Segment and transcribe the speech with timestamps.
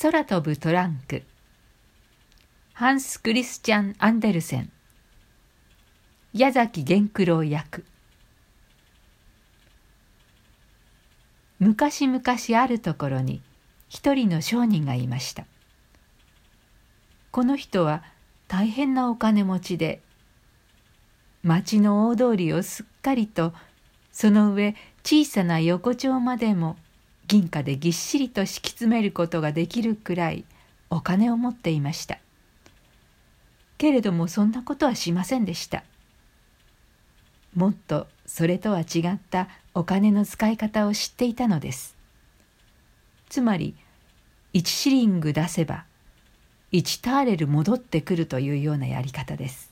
[0.00, 1.22] 空飛ぶトランク。
[2.72, 4.72] ハンス・クリスチャン・アンデルセン。
[6.32, 7.84] 矢崎源九郎役。
[11.58, 12.22] 昔々
[12.58, 13.42] あるところに
[13.90, 15.44] 一人の商人がいました。
[17.30, 18.02] この人は
[18.48, 20.00] 大変なお金持ちで
[21.42, 23.52] 町の大通りをすっかりと
[24.10, 24.74] その上
[25.04, 26.76] 小さな横丁までも
[27.26, 30.44] 銀貨でぎっしりと敷き詰めることができるくらい
[30.90, 32.18] お金を持っていました。
[33.78, 35.84] けれどもそんなことはしませんでした。
[37.54, 41.96] もっとそれとは違ったお金の使い方を知っていたのです。
[43.28, 43.74] つまり
[44.54, 45.84] 1シリング出せば
[46.72, 49.70] 1ターレル戻ってくるというようなやり方です。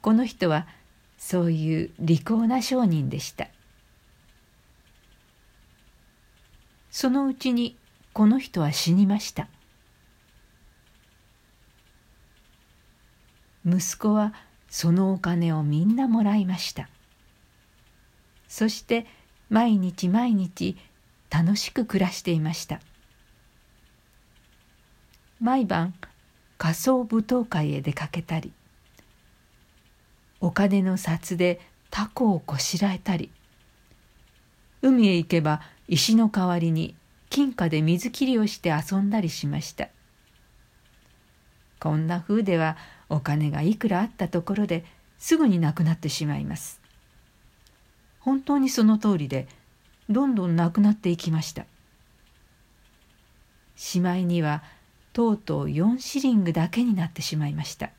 [0.00, 0.66] この人は
[1.16, 3.48] そういう利口な商人でした。
[6.92, 7.76] そのうちに
[8.12, 9.48] この人は死にました。
[13.66, 14.34] 息子は
[14.68, 16.90] そのお金をみんなもらいました。
[18.46, 19.06] そして
[19.48, 20.76] 毎日毎日
[21.30, 22.78] 楽しく暮らしていました。
[25.40, 25.94] 毎晩
[26.58, 28.52] 仮想舞踏会へ出かけたり
[30.40, 33.30] お金の札でタコをこしらえたり
[34.82, 36.96] 海へ行けば石の代わりに
[37.30, 39.88] 金貨で水切りをして遊んだりしました。
[41.78, 42.76] こんな風では
[43.08, 44.84] お金がいくらあったところで
[45.18, 46.80] すぐになくなってしまいます。
[48.20, 49.48] 本当にその通りで
[50.08, 51.64] どんどんなくなっていきました。
[53.76, 54.62] しまいには
[55.12, 57.90] とうとう4シリングだけになってしまいました。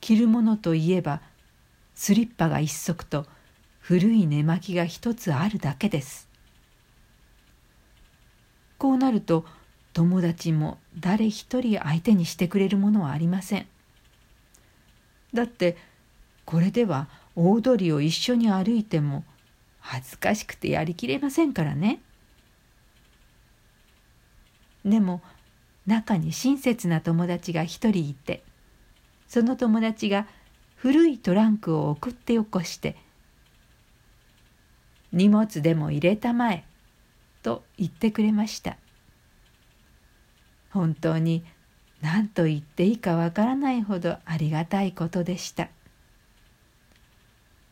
[0.00, 1.20] 着るものといえば
[1.94, 3.26] スリッパが一足と
[3.86, 6.26] 古い寝巻きが一つあるだけです。
[8.78, 9.44] こうなると
[9.92, 13.66] 友達も誰一人相手にしてくれるものはありません。
[15.34, 15.76] だって
[16.46, 19.22] これでは大通りを一緒に歩いても
[19.80, 22.00] 恥ずかしくてやりきれませんからね。
[24.82, 25.20] でも
[25.86, 28.42] 中に親切な友達が一人いて
[29.28, 30.26] その友達が
[30.76, 32.96] 古いトランクを送ってよこして
[35.14, 36.64] 荷物でも入れたまえ」
[37.42, 38.76] と言ってくれました
[40.70, 41.44] 本当に
[42.02, 45.70] 何と言っていいかわからないほどありがたいことでした。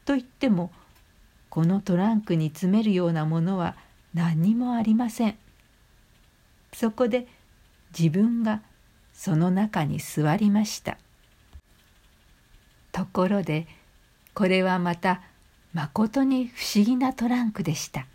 [0.06, 0.70] と言っても
[1.50, 3.76] このトランクに詰めるようなものは
[4.14, 5.36] 何にもありません。
[6.72, 7.26] そこで
[7.96, 8.62] 自分が
[9.12, 10.96] その中に座りました。
[12.90, 13.66] ところで
[14.32, 15.20] これはまた
[15.74, 18.06] まことに不思議なトランクでした。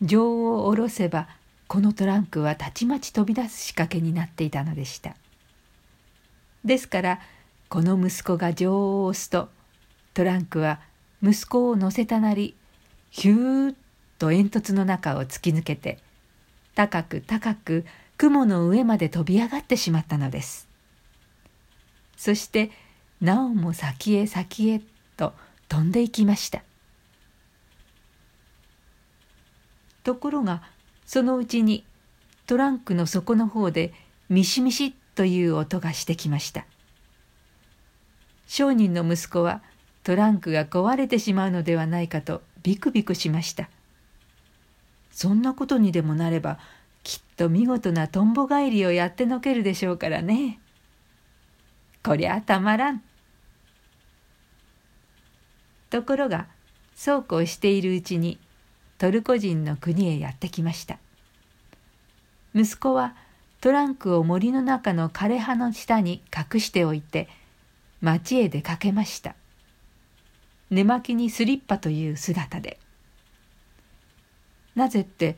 [0.00, 1.28] 錠を下ろせば
[1.66, 5.16] このトランクはたちまち飛び出す仕掛けになっていたのでした。
[6.64, 7.20] ですから
[7.68, 9.48] この息子が錠を押すと
[10.14, 10.80] トランクは
[11.22, 12.54] 息子を乗せたなり
[13.10, 13.74] ヒューッ
[14.18, 15.98] と煙突の中を突き抜けて
[16.74, 17.84] 高く高く
[18.16, 20.68] 雲の上まで飛び上がってしまったのです。
[22.16, 22.70] そして
[23.20, 24.80] なおも先へ先へ
[25.16, 25.34] と
[25.68, 26.62] 飛んでいきました。
[30.04, 30.62] ところが
[31.04, 31.84] そのうちに
[32.46, 33.92] トランクの底の方で
[34.28, 36.64] ミシミシという音がしてきました。
[38.46, 39.62] 商人の息子は
[40.02, 43.68] トランクが壊れてしまうのではないかとビクビクしました。
[45.10, 46.58] そんなことにでもなれば
[47.02, 50.58] きっと見事なとんぼ返りをやってのけるでしょうからね。
[52.02, 53.02] こりゃたまらん。
[55.90, 56.46] ところが
[56.94, 58.38] そうこうしているうちに
[58.98, 60.98] トルコ人の国へやってきました。
[62.54, 63.14] 息子は
[63.60, 67.28] トランクを森の中の枯葉の下に隠しておいて
[68.00, 69.34] 町へ出かけました。
[70.70, 72.78] 寝巻きにスリッパという姿で。
[74.74, 75.36] なぜって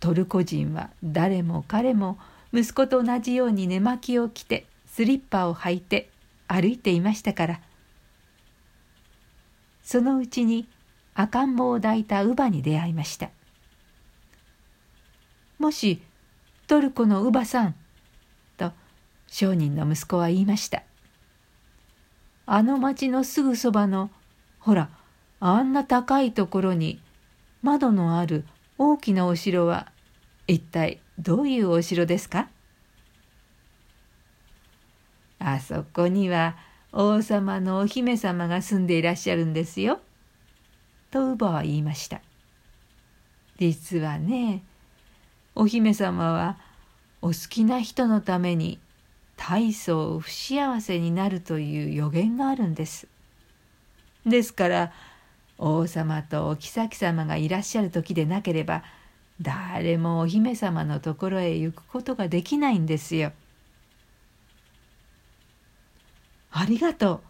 [0.00, 2.18] トルコ人は誰も彼も
[2.52, 6.08] 息子と同じように寝巻きを着てスリッパを履いて
[6.48, 7.60] 歩いていましたから
[9.86, 10.68] そのうちに
[11.14, 13.30] 赤ん坊を抱いた乳母に出会いました
[15.60, 16.02] 「もし
[16.66, 17.76] トルコの乳母さん」
[18.58, 18.72] と
[19.28, 20.82] 商人の息子は言いました
[22.46, 24.10] 「あの町のすぐそばの
[24.58, 24.90] ほら
[25.38, 27.00] あんな高いところに
[27.62, 28.44] 窓のある
[28.78, 29.92] 大きなお城は
[30.48, 32.48] 一体どういうお城ですか?」
[35.38, 36.56] あそこには
[36.98, 40.00] 王様のお姫様が住んでいらっしゃるんですよ。
[41.10, 42.22] と乳母は言いました。
[43.58, 44.62] 実はね
[45.54, 46.56] お姫様は
[47.20, 48.78] お好きな人のために
[49.36, 53.08] 大層不幸せになるという予言があるんです。
[54.24, 54.92] ですから
[55.58, 58.82] 王様とお妃様がいらっしゃる時でなければ
[59.42, 63.32] 誰もお姫様のところへ行くことができないんですよ。
[66.58, 67.20] ありがとう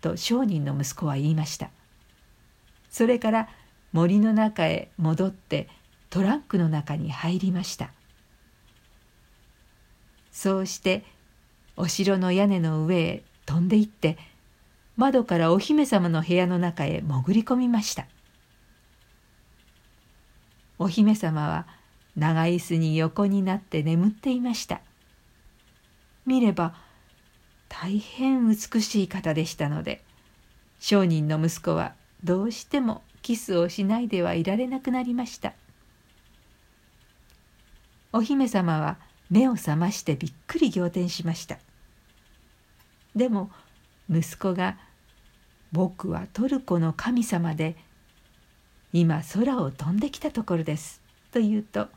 [0.00, 1.70] と商人の息子は言いました。
[2.90, 3.48] それから
[3.92, 5.68] 森の中へ戻って
[6.10, 7.92] トランクの中に入りました。
[10.34, 11.04] そうして
[11.76, 14.18] お城の屋根の上へ飛んでいって
[14.96, 18.06] 窓からお姫様の部屋の中へ潜り込みました
[20.78, 21.66] お姫様は
[22.16, 24.80] 長椅子に横になって眠っていました
[26.26, 26.74] 見れば
[27.82, 30.00] 大変美しい方でしたので
[30.78, 35.54] 商人の息子はどうしてもキスをしないではいられなくなりました。
[38.12, 38.96] お姫様は
[39.28, 41.58] 目を覚ましてびっくり仰天しました。
[43.16, 43.50] でも
[44.08, 44.78] 息子が
[45.72, 47.76] 「僕はトルコの神様で
[48.92, 51.00] 今空を飛んできたところです」
[51.32, 51.88] と言うと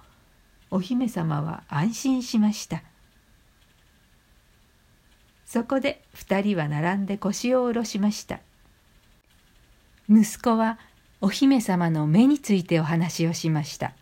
[0.71, 2.81] お姫様は安心しました。
[5.47, 8.41] そこで2人は並んで腰を下ろしました。
[10.09, 10.77] 息子は
[11.21, 13.93] お姫様の目についてお話をしました。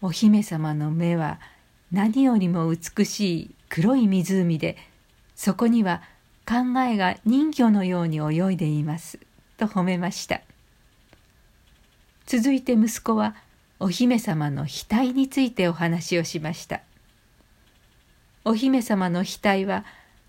[0.00, 1.38] お姫様の目は
[1.92, 4.78] 何よりも美しい黒い湖で
[5.36, 6.02] そこには
[6.48, 9.18] 考えが人魚のように泳いでいます」
[9.58, 10.40] と褒めました。
[12.26, 13.36] 続いて息子は
[13.78, 16.80] お姫様の額についてお話をしました。
[18.46, 19.84] お姫様の額は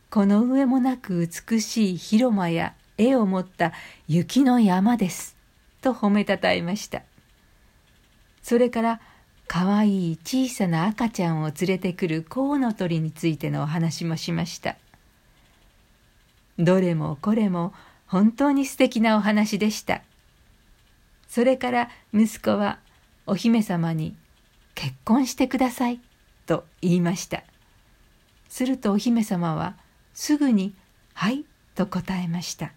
[0.09, 3.73] この上もなく美しい広間や絵を持った
[4.07, 5.35] 雪の山です。
[5.81, 7.01] と褒めたたえました。
[8.41, 9.01] それから
[9.47, 14.77] かわいい小さな赤ちゃんを連れてくるコウノトリについてのお話もしました。
[16.57, 17.73] どれもこれも
[18.07, 20.01] 本当に素敵なお話でした。
[21.27, 22.79] それから息子は
[23.27, 24.15] お姫様に
[24.73, 26.00] 「結婚してください」
[26.47, 27.44] と言いました。
[28.56, 29.75] するとお姫様は
[30.13, 30.74] すぐに
[31.13, 31.44] 「はい」
[31.75, 32.72] と答えました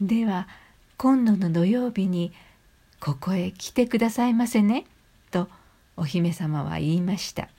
[0.00, 0.48] では
[0.96, 2.32] 今度の土曜日に
[2.98, 4.84] ここへ来てくださいませね
[5.30, 5.48] と
[5.96, 7.50] お姫様は言いました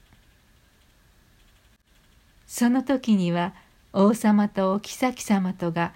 [2.46, 3.54] その時には
[3.94, 5.94] 王様とお妃様とが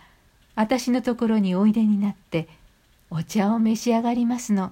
[0.56, 2.48] 私のところにおいでになって
[3.09, 4.71] お茶を召し上がりますの。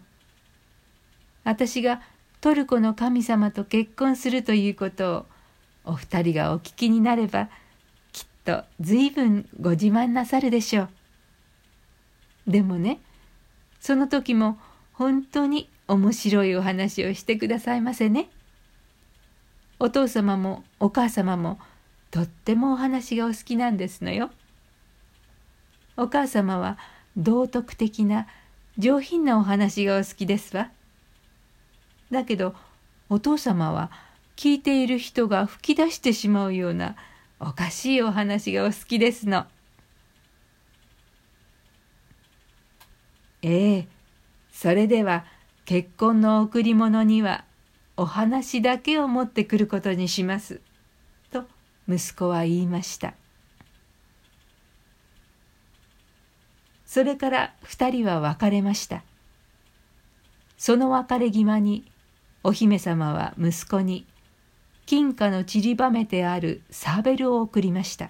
[1.43, 2.01] 私が
[2.41, 5.25] トルコの神様と結婚するということを
[5.85, 7.49] お二人がお聞きになれば
[8.11, 10.89] きっと随分ご自慢なさるでしょう。
[12.47, 12.99] でもね
[13.79, 14.57] その時も
[14.93, 18.29] 本当に面白いお話をしてくださいませね。
[19.79, 21.59] お父様もお母様も
[22.09, 24.31] とってもお話がお好きなんですのよ。
[25.95, 26.79] お母様は
[27.15, 28.25] 道徳的な
[28.79, 30.71] 上品なお話がお好きですわ。
[32.11, 32.53] だけど
[33.09, 33.91] お父様は
[34.35, 36.95] 聞いている人が吹き出してしまうような
[37.39, 39.45] おかしいお話がお好きですの。
[43.41, 43.87] ええ
[44.51, 45.25] それでは
[45.65, 47.43] 結婚の贈り物には
[47.97, 50.61] お話だけを持ってくることにします。
[51.31, 51.45] と
[51.87, 53.13] 息子は言いました
[56.85, 59.03] それから二人は別れました
[60.57, 61.89] その別れ際に
[62.43, 64.05] お姫様は息子に
[64.85, 68.09] 金貨の散りばめてあるサーベルを送りました。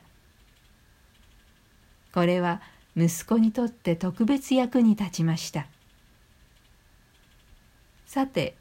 [2.14, 2.62] これは
[2.96, 5.68] 息子にとって特別役に立ちました。
[8.06, 8.56] さて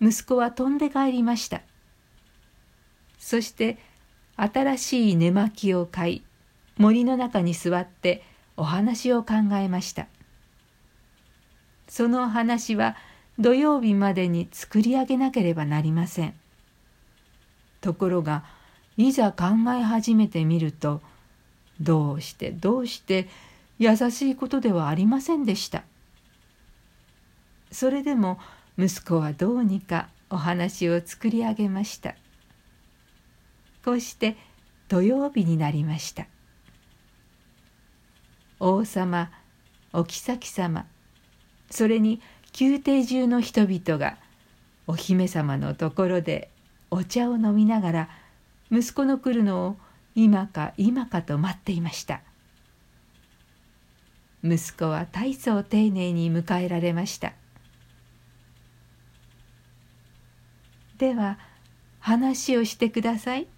[0.00, 1.62] 息子は飛んで帰りました。
[3.18, 3.78] そして
[4.36, 6.22] 新しい寝巻きを買い
[6.76, 8.22] 森の中に座って
[8.56, 10.06] お話を考えました。
[11.88, 12.96] その話は
[13.38, 16.34] 土曜日までに作り上げなければなりません。
[17.80, 18.44] ところが
[18.96, 21.02] いざ考え始めてみると
[21.80, 23.28] どうしてどうして
[23.78, 25.82] 優しいことではありませんでした。
[27.72, 28.38] それでも
[28.78, 32.14] 息子はどうにかお話を作り上げました。
[33.84, 34.36] こうして
[34.88, 36.26] 土曜日になりました。
[38.60, 39.30] 王様
[39.92, 40.86] お妃様
[41.70, 42.22] それに
[42.58, 44.16] 宮廷中の人々が
[44.86, 46.50] お姫様のところで
[46.90, 48.08] お茶を飲みながら
[48.70, 49.76] 息子の来るのを
[50.14, 52.20] 今か今かと待っていました。
[54.44, 57.32] 息子は大層丁寧に迎えられました。
[60.98, 61.38] では
[61.98, 63.48] 話をしてください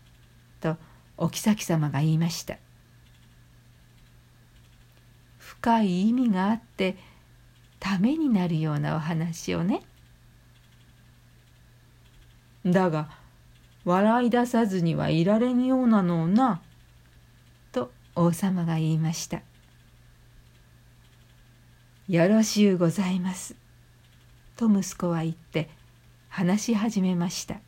[0.60, 0.76] と
[1.18, 2.56] お妃様が言いました。
[5.38, 6.96] 深い意味があって
[7.78, 9.82] ためになるようなお話をね。
[12.64, 13.08] だが
[13.84, 16.60] 笑い出さずにはいられんようなのな」
[17.70, 19.42] と王様が言いました
[22.08, 23.54] 「よろしゅうございます」
[24.56, 25.70] と息子は言って
[26.28, 27.60] 話し始めました。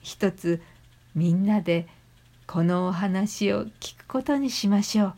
[0.00, 0.62] 一つ
[1.14, 1.86] みんなで
[2.46, 5.14] このお話を聞くことにしましょう。